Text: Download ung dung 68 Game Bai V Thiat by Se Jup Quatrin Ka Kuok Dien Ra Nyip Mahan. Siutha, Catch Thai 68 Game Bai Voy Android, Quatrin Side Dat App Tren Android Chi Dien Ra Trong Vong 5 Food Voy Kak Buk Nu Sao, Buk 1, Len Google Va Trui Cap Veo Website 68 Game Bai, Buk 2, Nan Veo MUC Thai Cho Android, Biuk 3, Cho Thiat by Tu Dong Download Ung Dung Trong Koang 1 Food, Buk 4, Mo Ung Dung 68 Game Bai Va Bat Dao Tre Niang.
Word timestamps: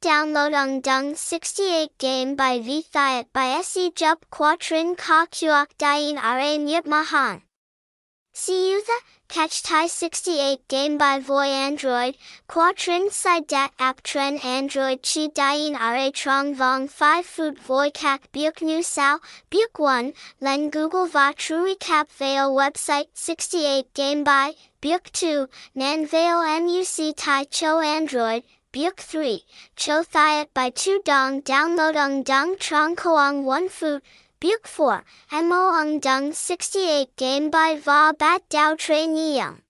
Download 0.00 0.52
ung 0.54 0.80
dung 0.80 1.14
68 1.14 1.98
Game 1.98 2.34
Bai 2.36 2.60
V 2.60 2.82
Thiat 2.92 3.26
by 3.32 3.60
Se 3.62 3.90
Jup 3.90 4.24
Quatrin 4.30 4.96
Ka 4.96 5.26
Kuok 5.26 5.68
Dien 5.78 6.16
Ra 6.16 6.56
Nyip 6.58 6.86
Mahan. 6.86 7.42
Siutha, 8.34 8.98
Catch 9.28 9.62
Thai 9.62 9.86
68 9.86 10.68
Game 10.68 10.98
Bai 10.98 11.20
Voy 11.20 11.46
Android, 11.46 12.16
Quatrin 12.48 13.10
Side 13.10 13.46
Dat 13.46 13.72
App 13.78 14.02
Tren 14.02 14.44
Android 14.44 15.02
Chi 15.02 15.28
Dien 15.28 15.74
Ra 15.74 16.10
Trong 16.12 16.54
Vong 16.54 16.88
5 16.88 17.24
Food 17.24 17.58
Voy 17.58 17.90
Kak 17.90 18.30
Buk 18.32 18.60
Nu 18.60 18.82
Sao, 18.82 19.20
Buk 19.50 19.78
1, 19.78 20.12
Len 20.40 20.70
Google 20.70 21.06
Va 21.06 21.32
Trui 21.36 21.76
Cap 21.76 22.10
Veo 22.10 22.50
Website 22.50 23.06
68 23.14 23.94
Game 23.94 24.22
Bai, 24.22 24.54
Buk 24.82 25.10
2, 25.12 25.48
Nan 25.74 26.06
Veo 26.06 26.42
MUC 26.60 27.14
Thai 27.16 27.44
Cho 27.44 27.80
Android, 27.80 28.42
Biuk 28.72 28.96
3, 28.96 29.44
Cho 29.76 30.02
Thiat 30.02 30.46
by 30.54 30.70
Tu 30.70 31.00
Dong 31.04 31.42
Download 31.42 31.94
Ung 31.94 32.22
Dung 32.22 32.56
Trong 32.58 32.96
Koang 32.96 33.44
1 33.44 33.68
Food, 33.68 34.02
Buk 34.40 34.66
4, 34.66 35.04
Mo 35.42 35.72
Ung 35.80 36.00
Dung 36.00 36.32
68 36.32 37.16
Game 37.16 37.50
Bai 37.50 37.76
Va 37.76 38.12
Bat 38.18 38.42
Dao 38.50 38.76
Tre 38.76 39.06
Niang. 39.06 39.65